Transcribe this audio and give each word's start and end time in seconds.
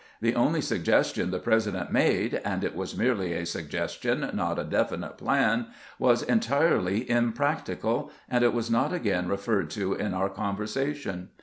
The 0.19 0.33
only 0.33 0.61
suggestion 0.61 1.29
the 1.29 1.37
President 1.37 1.91
made— 1.91 2.41
and 2.43 2.63
it 2.63 2.75
was 2.75 2.97
merely 2.97 3.33
a 3.33 3.45
suggestion, 3.45 4.27
not 4.33 4.57
a 4.57 4.63
definite 4.63 5.15
plan— 5.19 5.67
was 5.99 6.27
en 6.27 6.39
tirely 6.39 7.07
impracticable, 7.07 8.09
and 8.27 8.43
it 8.43 8.51
was 8.51 8.71
not 8.71 8.91
again 8.93 9.27
referred 9.27 9.69
to 9.69 9.93
in 9.93 10.15
our 10.15 10.29
conversations. 10.29 11.29